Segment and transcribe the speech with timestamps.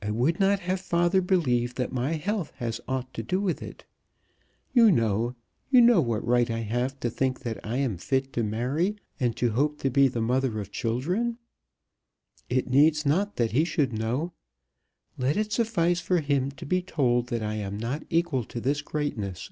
[0.00, 3.84] "I would not have father believe that my health has aught to do with it.
[4.72, 5.36] You know,
[5.68, 9.36] you know what right I have to think that I am fit to marry and
[9.36, 11.36] to hope to be the mother of children.
[12.48, 14.32] It needs not that he should know.
[15.18, 18.80] Let it suffice for him to be told that I am not equal to this
[18.80, 19.50] greatness.